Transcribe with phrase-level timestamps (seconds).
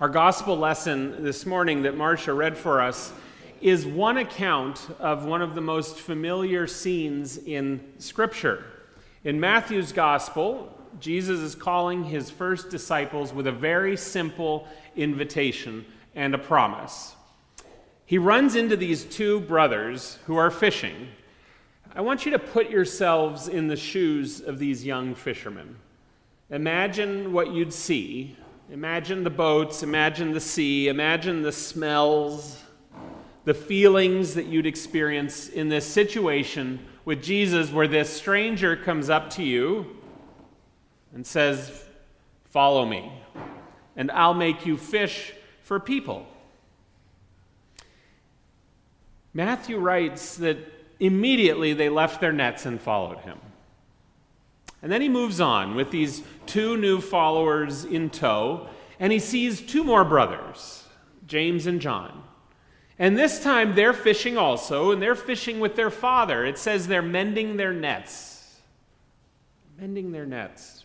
[0.00, 3.12] Our gospel lesson this morning that Marcia read for us
[3.60, 8.64] is one account of one of the most familiar scenes in Scripture.
[9.24, 15.84] In Matthew's gospel, Jesus is calling his first disciples with a very simple invitation
[16.14, 17.16] and a promise.
[18.06, 21.08] He runs into these two brothers who are fishing.
[21.92, 25.74] I want you to put yourselves in the shoes of these young fishermen.
[26.50, 28.36] Imagine what you'd see
[28.70, 32.62] Imagine the boats, imagine the sea, imagine the smells,
[33.44, 39.30] the feelings that you'd experience in this situation with Jesus where this stranger comes up
[39.30, 39.96] to you
[41.14, 41.82] and says,
[42.50, 43.10] Follow me,
[43.96, 45.32] and I'll make you fish
[45.62, 46.26] for people.
[49.32, 50.58] Matthew writes that
[51.00, 53.38] immediately they left their nets and followed him.
[54.82, 58.68] And then he moves on with these two new followers in tow,
[59.00, 60.84] and he sees two more brothers,
[61.26, 62.22] James and John.
[62.98, 66.44] And this time they're fishing also, and they're fishing with their father.
[66.44, 68.60] It says they're mending their nets.
[69.78, 70.84] Mending their nets.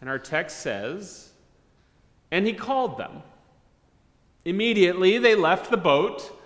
[0.00, 1.30] And our text says,
[2.30, 3.22] and he called them.
[4.44, 6.38] Immediately they left the boat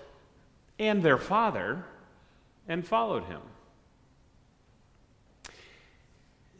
[0.78, 1.84] and their father
[2.68, 3.40] and followed him.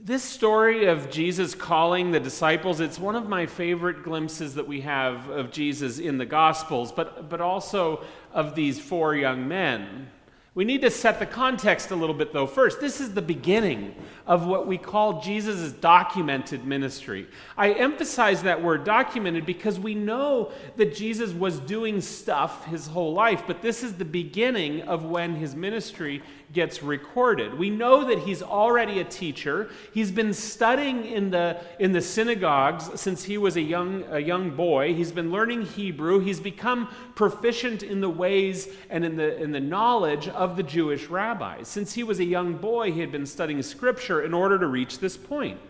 [0.01, 4.83] This story of Jesus calling the disciples, it's one of my favorite glimpses that we
[4.83, 10.09] have of Jesus in the Gospels, but, but also of these four young men.
[10.55, 12.81] We need to set the context a little bit, though, first.
[12.81, 17.27] This is the beginning of what we call Jesus' documented ministry.
[17.57, 23.13] I emphasize that word documented because we know that Jesus was doing stuff his whole
[23.13, 27.59] life, but this is the beginning of when his ministry gets recorded.
[27.59, 29.69] We know that he's already a teacher.
[29.93, 34.51] He's been studying in the, in the synagogues since he was a young, a young
[34.57, 34.95] boy.
[34.95, 36.21] He's been learning Hebrew.
[36.21, 41.07] He's become proficient in the ways and in the, in the knowledge of the Jewish
[41.07, 41.69] rabbis.
[41.69, 44.99] Since he was a young boy, he had been studying scripture in order to reach
[44.99, 45.61] this point.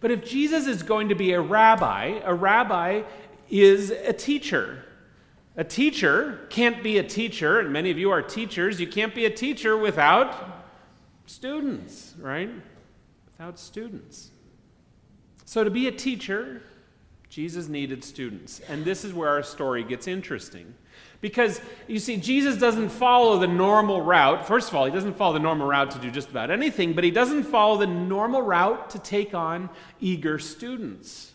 [0.00, 3.02] But if Jesus is going to be a rabbi, a rabbi
[3.50, 4.84] is a teacher.
[5.56, 8.78] A teacher can't be a teacher, and many of you are teachers.
[8.78, 10.66] You can't be a teacher without
[11.24, 12.50] students, right?
[13.24, 14.30] Without students.
[15.46, 16.62] So, to be a teacher,
[17.30, 18.60] Jesus needed students.
[18.68, 20.74] And this is where our story gets interesting.
[21.22, 24.46] Because, you see, Jesus doesn't follow the normal route.
[24.46, 27.04] First of all, he doesn't follow the normal route to do just about anything, but
[27.04, 31.32] he doesn't follow the normal route to take on eager students.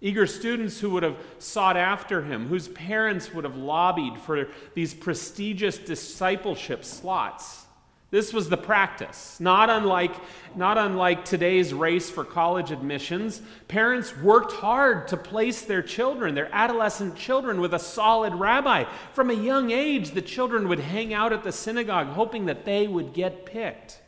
[0.00, 4.92] Eager students who would have sought after him, whose parents would have lobbied for these
[4.92, 7.66] prestigious discipleship slots.
[8.10, 9.40] This was the practice.
[9.40, 10.14] Not unlike,
[10.54, 16.54] not unlike today's race for college admissions, parents worked hard to place their children, their
[16.54, 18.84] adolescent children, with a solid rabbi.
[19.12, 22.86] From a young age, the children would hang out at the synagogue hoping that they
[22.86, 24.00] would get picked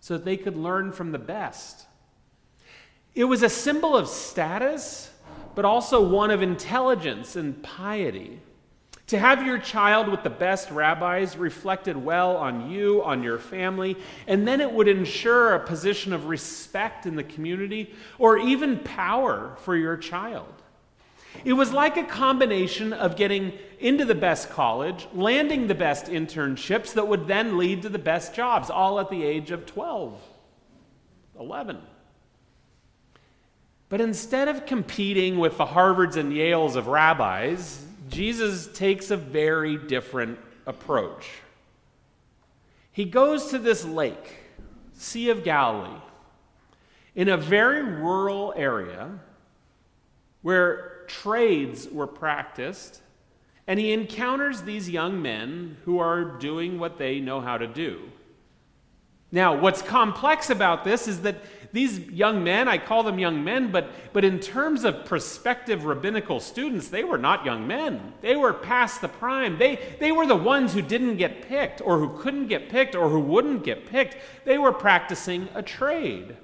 [0.00, 1.86] so that they could learn from the best.
[3.14, 5.10] It was a symbol of status
[5.54, 8.40] but also one of intelligence and piety.
[9.08, 13.96] To have your child with the best rabbis reflected well on you, on your family,
[14.26, 19.56] and then it would ensure a position of respect in the community or even power
[19.58, 20.52] for your child.
[21.44, 26.94] It was like a combination of getting into the best college, landing the best internships
[26.94, 30.18] that would then lead to the best jobs, all at the age of 12,
[31.38, 31.78] 11.
[33.94, 39.76] But instead of competing with the Harvards and Yales of rabbis, Jesus takes a very
[39.76, 41.30] different approach.
[42.90, 44.34] He goes to this lake,
[44.94, 46.00] Sea of Galilee,
[47.14, 49.12] in a very rural area
[50.42, 53.00] where trades were practiced,
[53.68, 58.10] and he encounters these young men who are doing what they know how to do.
[59.30, 61.36] Now, what's complex about this is that
[61.74, 66.38] these young men, I call them young men, but, but in terms of prospective rabbinical
[66.38, 68.12] students, they were not young men.
[68.20, 69.58] They were past the prime.
[69.58, 73.08] They, they were the ones who didn't get picked, or who couldn't get picked, or
[73.08, 74.16] who wouldn't get picked.
[74.44, 76.36] They were practicing a trade.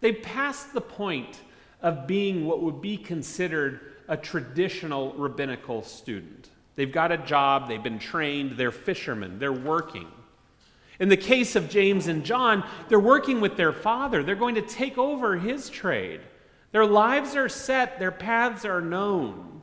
[0.00, 1.40] They passed the point
[1.82, 6.48] of being what would be considered a traditional rabbinical student.
[6.76, 10.06] They've got a job, they've been trained, they're fishermen, they're working.
[11.00, 14.22] In the case of James and John, they're working with their father.
[14.22, 16.20] They're going to take over his trade.
[16.72, 19.62] Their lives are set, their paths are known.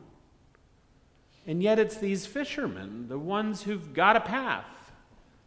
[1.48, 4.66] And yet, it's these fishermen, the ones who've got a path,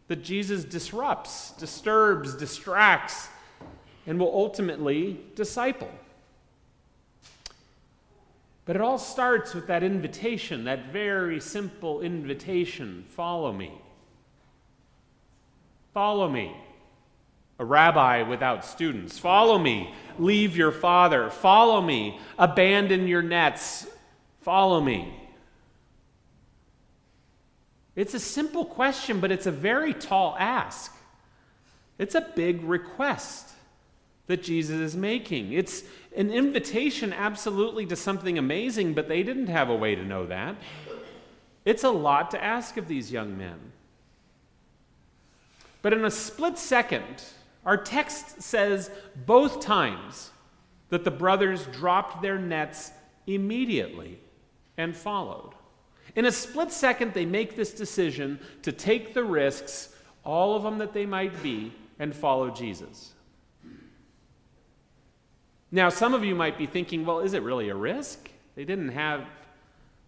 [0.07, 3.29] that Jesus disrupts, disturbs, distracts,
[4.05, 5.91] and will ultimately disciple.
[8.65, 13.71] But it all starts with that invitation, that very simple invitation follow me.
[15.95, 16.53] Follow me.
[17.57, 19.17] A rabbi without students.
[19.17, 19.93] Follow me.
[20.19, 21.29] Leave your father.
[21.29, 22.19] Follow me.
[22.37, 23.87] Abandon your nets.
[24.41, 25.17] Follow me.
[27.95, 30.93] It's a simple question, but it's a very tall ask.
[31.97, 33.51] It's a big request
[34.27, 35.53] that Jesus is making.
[35.53, 35.83] It's
[36.17, 40.57] an invitation, absolutely, to something amazing, but they didn't have a way to know that.
[41.63, 43.71] It's a lot to ask of these young men.
[45.85, 47.23] But in a split second,
[47.63, 48.89] our text says
[49.27, 50.31] both times
[50.89, 52.91] that the brothers dropped their nets
[53.27, 54.19] immediately
[54.77, 55.51] and followed.
[56.15, 60.79] In a split second, they make this decision to take the risks, all of them
[60.79, 63.13] that they might be, and follow Jesus.
[65.71, 68.31] Now, some of you might be thinking, well, is it really a risk?
[68.55, 69.27] They didn't have,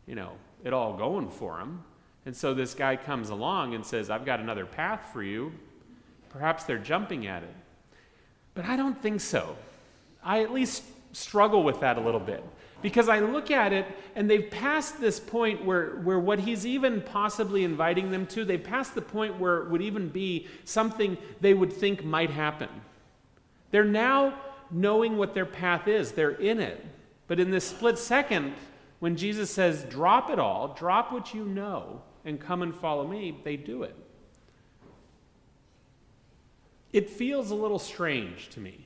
[0.07, 0.31] you know,
[0.63, 1.83] it all going for them.
[2.25, 5.53] And so this guy comes along and says, I've got another path for you.
[6.37, 7.55] Perhaps they're jumping at it.
[8.53, 9.55] But I don't think so.
[10.23, 12.43] I at least struggle with that a little bit.
[12.83, 17.01] Because I look at it and they've passed this point where, where what he's even
[17.01, 21.55] possibly inviting them to, they've passed the point where it would even be something they
[21.55, 22.69] would think might happen.
[23.71, 24.39] They're now
[24.69, 26.85] knowing what their path is, they're in it.
[27.25, 28.53] But in this split second,
[28.99, 33.39] when Jesus says, drop it all, drop what you know, and come and follow me,
[33.43, 33.95] they do it.
[36.93, 38.85] It feels a little strange to me.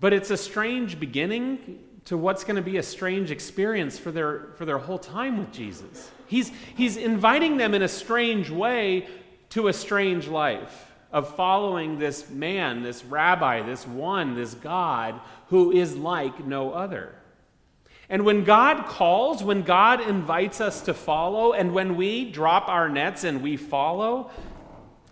[0.00, 4.48] But it's a strange beginning to what's going to be a strange experience for their,
[4.56, 6.10] for their whole time with Jesus.
[6.26, 9.06] He's, he's inviting them in a strange way
[9.50, 15.72] to a strange life of following this man, this rabbi, this one, this God who
[15.72, 17.14] is like no other.
[18.10, 22.88] And when God calls, when God invites us to follow, and when we drop our
[22.88, 24.30] nets and we follow,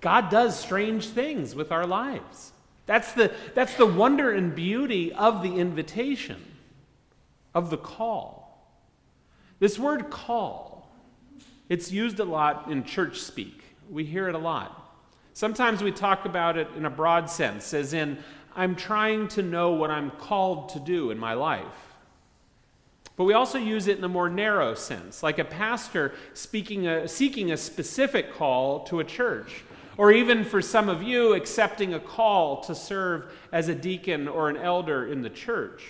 [0.00, 2.52] God does strange things with our lives.
[2.86, 6.42] That's the, that's the wonder and beauty of the invitation,
[7.54, 8.44] of the call.
[9.58, 10.88] This word call,
[11.68, 13.62] it's used a lot in church speak.
[13.90, 14.82] We hear it a lot.
[15.32, 18.18] Sometimes we talk about it in a broad sense, as in,
[18.54, 21.64] I'm trying to know what I'm called to do in my life.
[23.16, 27.08] But we also use it in a more narrow sense, like a pastor speaking a,
[27.08, 29.62] seeking a specific call to a church,
[29.96, 34.48] or even for some of you, accepting a call to serve as a deacon or
[34.48, 35.88] an elder in the church.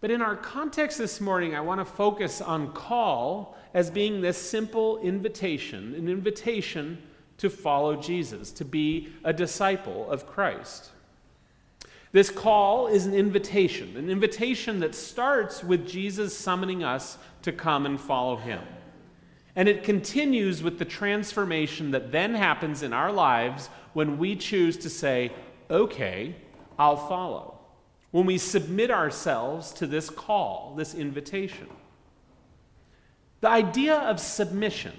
[0.00, 4.38] But in our context this morning, I want to focus on call as being this
[4.38, 7.02] simple invitation, an invitation
[7.38, 10.90] to follow Jesus, to be a disciple of Christ.
[12.12, 17.86] This call is an invitation, an invitation that starts with Jesus summoning us to come
[17.86, 18.60] and follow him.
[19.56, 24.76] And it continues with the transformation that then happens in our lives when we choose
[24.78, 25.32] to say,
[25.68, 26.34] okay,
[26.78, 27.58] I'll follow.
[28.10, 31.68] When we submit ourselves to this call, this invitation.
[33.40, 34.92] The idea of submission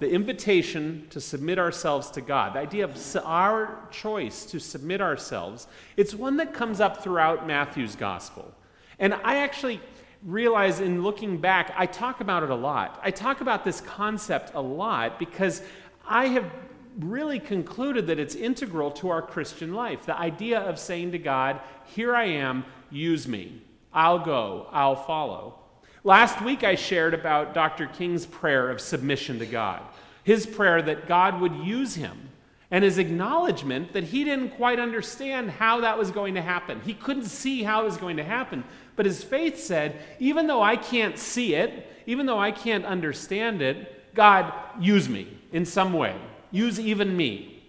[0.00, 5.66] the invitation to submit ourselves to God, the idea of our choice to submit ourselves,
[5.96, 8.52] it's one that comes up throughout Matthew's gospel.
[8.98, 9.80] And I actually
[10.24, 12.98] realize in looking back, I talk about it a lot.
[13.02, 15.62] I talk about this concept a lot because
[16.06, 16.50] I have
[16.98, 20.06] really concluded that it's integral to our Christian life.
[20.06, 23.60] The idea of saying to God, Here I am, use me.
[23.92, 25.60] I'll go, I'll follow.
[26.02, 27.86] Last week, I shared about Dr.
[27.86, 29.82] King's prayer of submission to God,
[30.22, 32.28] his prayer that God would use him,
[32.70, 36.80] and his acknowledgement that he didn't quite understand how that was going to happen.
[36.80, 38.64] He couldn't see how it was going to happen.
[38.96, 43.62] But his faith said, even though I can't see it, even though I can't understand
[43.62, 46.16] it, God, use me in some way.
[46.50, 47.62] Use even me.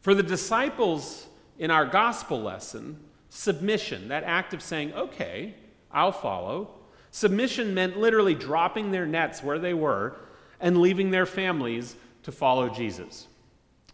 [0.00, 1.26] For the disciples
[1.58, 3.00] in our gospel lesson,
[3.30, 5.54] submission, that act of saying, okay,
[5.90, 6.70] I'll follow.
[7.10, 10.16] Submission meant literally dropping their nets where they were
[10.60, 13.28] and leaving their families to follow Jesus.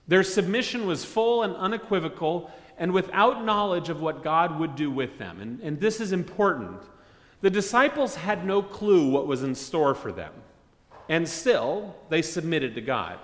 [0.09, 5.19] Their submission was full and unequivocal and without knowledge of what God would do with
[5.19, 5.41] them.
[5.41, 6.81] And, and this is important.
[7.43, 10.33] The disciples had no clue what was in store for them,
[11.09, 13.19] and still they submitted to God.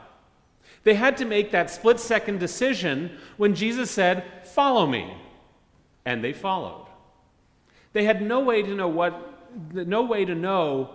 [0.85, 5.13] They had to make that split second decision when Jesus said, Follow me.
[6.05, 6.87] And they followed.
[7.93, 10.91] They had no way to know what, no way to know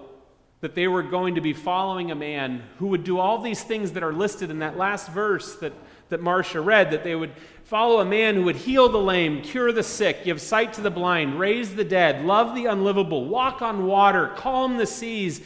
[0.62, 3.92] that they were going to be following a man who would do all these things
[3.94, 5.74] that are listed in that last verse that,
[6.12, 7.32] that Marcia read that they would
[7.64, 10.92] follow a man who would heal the lame, cure the sick, give sight to the
[10.92, 15.42] blind, raise the dead, love the unlivable, walk on water, calm the seas,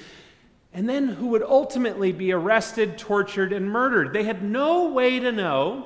[0.74, 4.12] and then who would ultimately be arrested, tortured, and murdered.
[4.12, 5.86] They had no way to know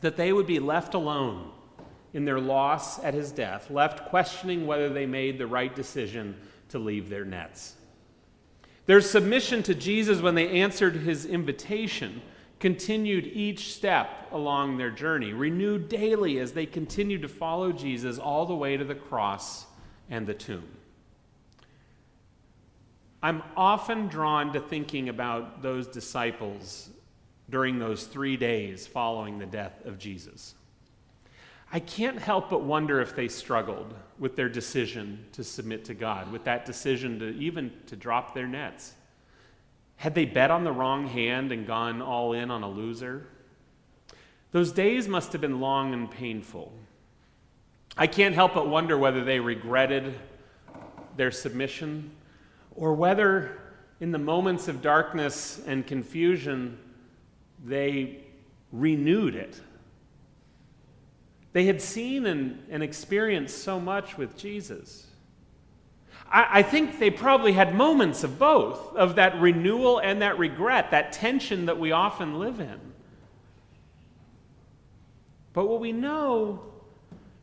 [0.00, 1.50] that they would be left alone
[2.12, 6.36] in their loss at his death, left questioning whether they made the right decision
[6.68, 7.74] to leave their nets.
[8.86, 12.22] Their submission to Jesus when they answered his invitation
[12.64, 18.46] continued each step along their journey, renewed daily as they continued to follow Jesus all
[18.46, 19.66] the way to the cross
[20.08, 20.66] and the tomb.
[23.22, 26.88] I'm often drawn to thinking about those disciples
[27.50, 30.54] during those three days following the death of Jesus.
[31.70, 36.32] I can't help but wonder if they struggled with their decision to submit to God,
[36.32, 38.94] with that decision to even to drop their nets.
[40.04, 43.26] Had they bet on the wrong hand and gone all in on a loser?
[44.52, 46.74] Those days must have been long and painful.
[47.96, 50.14] I can't help but wonder whether they regretted
[51.16, 52.10] their submission
[52.76, 53.58] or whether,
[53.98, 56.78] in the moments of darkness and confusion,
[57.64, 58.24] they
[58.72, 59.58] renewed it.
[61.54, 65.06] They had seen and, and experienced so much with Jesus.
[66.34, 70.90] I, I think they probably had moments of both, of that renewal and that regret,
[70.90, 72.80] that tension that we often live in.
[75.52, 76.60] But what we know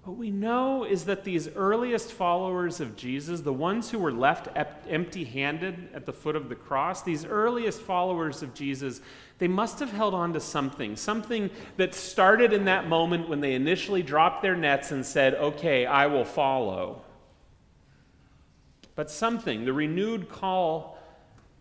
[0.04, 4.48] what we know is that these earliest followers of Jesus, the ones who were left
[4.90, 9.00] empty handed at the foot of the cross, these earliest followers of Jesus,
[9.38, 13.54] they must have held on to something, something that started in that moment when they
[13.54, 17.04] initially dropped their nets and said, Okay, I will follow.
[18.96, 20.98] But something, the renewed call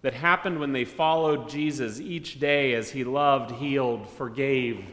[0.03, 4.85] that happened when they followed Jesus each day as he loved, healed, forgave,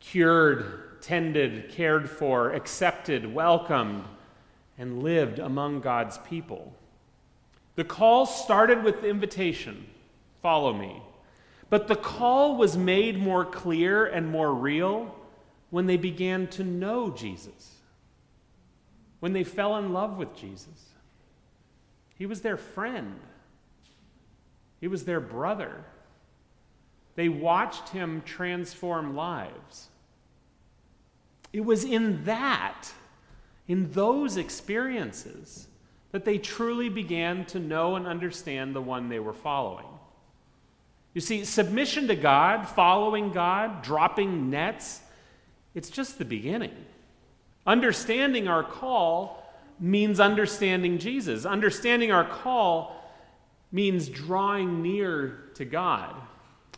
[0.00, 4.04] cured, tended, cared for, accepted, welcomed,
[4.78, 6.74] and lived among God's people.
[7.76, 9.86] The call started with the invitation
[10.42, 11.00] follow me.
[11.70, 15.14] But the call was made more clear and more real
[15.70, 17.76] when they began to know Jesus,
[19.20, 20.91] when they fell in love with Jesus.
[22.22, 23.18] He was their friend,
[24.80, 25.84] he was their brother.
[27.16, 29.88] They watched him transform lives.
[31.52, 32.86] It was in that,
[33.66, 35.66] in those experiences,
[36.12, 39.88] that they truly began to know and understand the one they were following.
[41.14, 45.00] You see, submission to God, following God, dropping nets,
[45.74, 46.84] it's just the beginning.
[47.66, 49.41] Understanding our call
[49.82, 51.44] means understanding Jesus.
[51.44, 52.96] Understanding our call
[53.72, 56.14] means drawing near to God.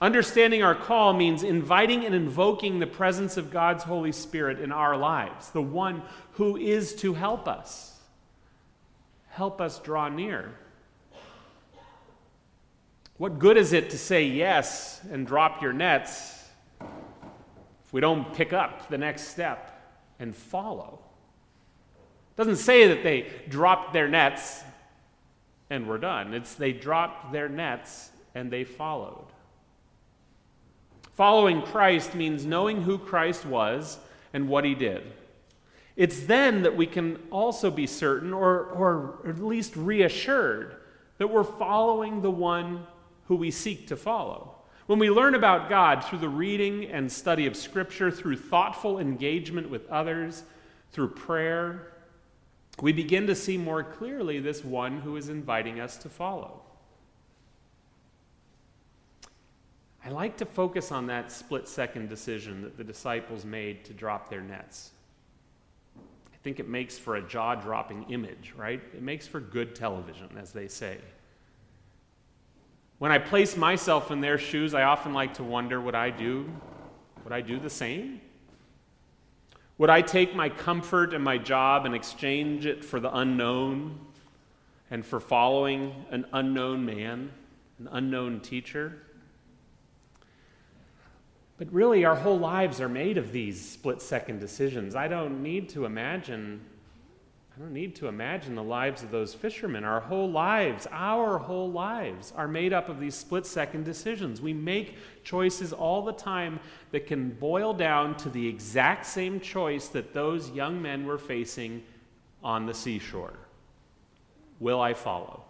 [0.00, 4.96] Understanding our call means inviting and invoking the presence of God's Holy Spirit in our
[4.96, 8.00] lives, the one who is to help us.
[9.28, 10.54] Help us draw near.
[13.18, 16.48] What good is it to say yes and drop your nets
[16.80, 19.70] if we don't pick up the next step
[20.18, 21.03] and follow?
[22.34, 24.62] It doesn't say that they dropped their nets
[25.70, 26.34] and were done.
[26.34, 29.26] It's they dropped their nets and they followed.
[31.14, 33.98] Following Christ means knowing who Christ was
[34.32, 35.12] and what he did.
[35.96, 40.74] It's then that we can also be certain, or, or at least reassured,
[41.18, 42.84] that we're following the one
[43.26, 44.56] who we seek to follow.
[44.86, 49.70] When we learn about God through the reading and study of Scripture, through thoughtful engagement
[49.70, 50.42] with others,
[50.90, 51.92] through prayer,
[52.80, 56.60] we begin to see more clearly this one who is inviting us to follow.
[60.04, 64.28] I like to focus on that split second decision that the disciples made to drop
[64.28, 64.90] their nets.
[65.96, 68.82] I think it makes for a jaw dropping image, right?
[68.92, 70.98] It makes for good television, as they say.
[72.98, 76.50] When I place myself in their shoes, I often like to wonder would I do
[77.24, 78.20] would I do the same?
[79.78, 83.98] Would I take my comfort and my job and exchange it for the unknown
[84.90, 87.32] and for following an unknown man,
[87.80, 89.02] an unknown teacher?
[91.58, 94.94] But really, our whole lives are made of these split second decisions.
[94.94, 96.60] I don't need to imagine.
[97.56, 99.84] I don't need to imagine the lives of those fishermen.
[99.84, 104.40] Our whole lives, our whole lives, are made up of these split second decisions.
[104.40, 106.58] We make choices all the time
[106.90, 111.82] that can boil down to the exact same choice that those young men were facing
[112.42, 113.34] on the seashore
[114.60, 115.44] Will I follow?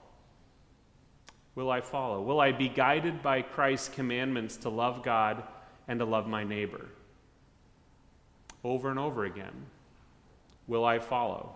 [1.54, 2.20] Will I follow?
[2.20, 5.42] Will I be guided by Christ's commandments to love God
[5.88, 6.86] and to love my neighbor?
[8.64, 9.66] over and over again.
[10.66, 11.54] Will I follow?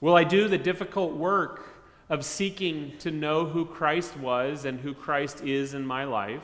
[0.00, 1.74] Will I do the difficult work
[2.08, 6.42] of seeking to know who Christ was and who Christ is in my life?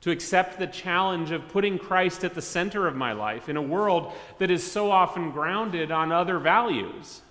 [0.00, 3.62] To accept the challenge of putting Christ at the center of my life in a
[3.62, 7.22] world that is so often grounded on other values.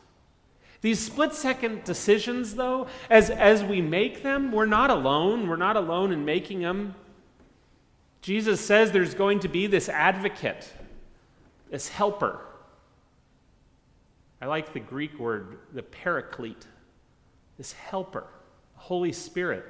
[0.82, 5.48] These split second decisions, though, as, as we make them, we're not alone.
[5.48, 6.96] We're not alone in making them.
[8.22, 10.74] Jesus says there's going to be this advocate,
[11.70, 12.40] this helper
[14.44, 16.68] I like the Greek word, the paraclete,
[17.58, 18.28] this helper,
[18.76, 19.64] Holy Spirit.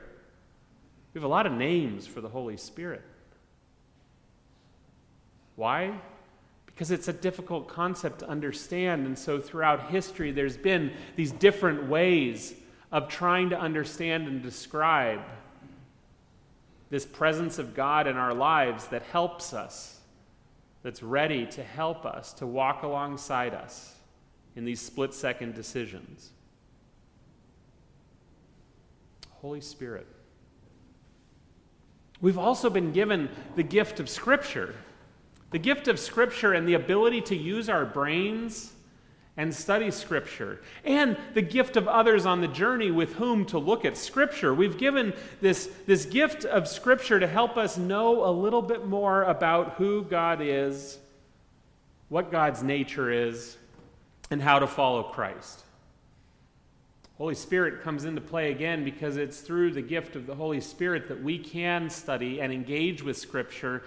[1.14, 3.04] We have a lot of names for the Holy Spirit.
[5.58, 5.94] Why?
[6.66, 9.06] Because it's a difficult concept to understand.
[9.06, 12.56] And so throughout history, there's been these different ways
[12.92, 15.22] of trying to understand and describe
[16.90, 20.00] this presence of God in our lives that helps us,
[20.82, 23.94] that's ready to help us, to walk alongside us
[24.56, 26.32] in these split second decisions.
[29.42, 30.08] Holy Spirit.
[32.22, 34.76] We've also been given the gift of Scripture.
[35.52, 38.72] The gift of Scripture and the ability to use our brains
[39.36, 43.84] and study Scripture, and the gift of others on the journey with whom to look
[43.84, 44.54] at Scripture.
[44.54, 49.24] We've given this, this gift of Scripture to help us know a little bit more
[49.24, 51.00] about who God is,
[52.10, 53.58] what God's nature is,
[54.34, 55.64] and how to follow Christ.
[57.20, 61.08] Holy Spirit comes into play again because it's through the gift of the Holy Spirit
[61.08, 63.84] that we can study and engage with Scripture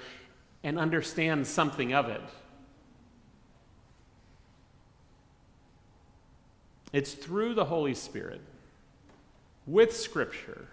[0.63, 2.21] and understand something of it.
[6.93, 8.41] It's through the Holy Spirit,
[9.67, 10.69] with Scripture,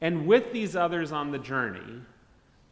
[0.00, 2.00] and with these others on the journey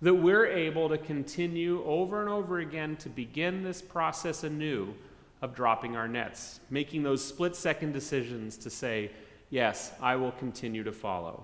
[0.01, 4.95] that we're able to continue over and over again to begin this process anew
[5.43, 9.11] of dropping our nets, making those split second decisions to say,
[9.51, 11.43] Yes, I will continue to follow.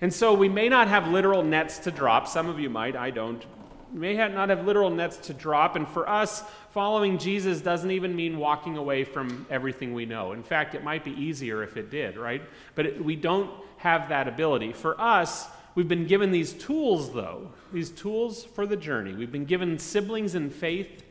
[0.00, 2.26] And so we may not have literal nets to drop.
[2.26, 3.44] Some of you might, I don't.
[3.92, 5.76] We may not have literal nets to drop.
[5.76, 10.32] And for us, following Jesus doesn't even mean walking away from everything we know.
[10.32, 12.40] In fact, it might be easier if it did, right?
[12.74, 14.72] But it, we don't have that ability.
[14.72, 19.12] For us, we've been given these tools, though, these tools for the journey.
[19.12, 21.02] We've been given siblings in faith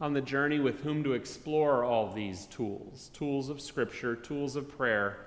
[0.00, 4.68] on the journey with whom to explore all these tools tools of Scripture, tools of
[4.76, 5.26] prayer.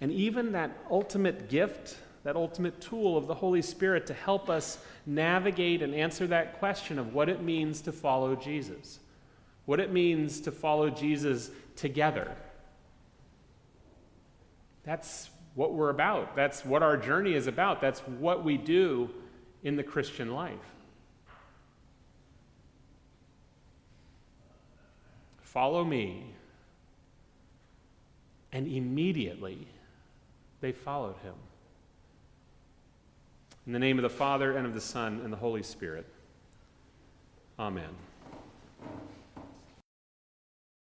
[0.00, 4.78] And even that ultimate gift, that ultimate tool of the Holy Spirit to help us
[5.06, 8.98] navigate and answer that question of what it means to follow Jesus,
[9.64, 12.30] what it means to follow Jesus together.
[14.84, 16.36] That's what we're about.
[16.36, 17.80] That's what our journey is about.
[17.80, 19.10] That's what we do
[19.64, 20.75] in the Christian life.
[25.46, 26.24] Follow me.
[28.52, 29.68] And immediately
[30.60, 31.34] they followed him.
[33.64, 36.06] In the name of the Father, and of the Son, and the Holy Spirit.
[37.58, 37.94] Amen.